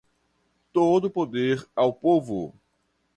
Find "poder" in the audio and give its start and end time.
1.11-1.63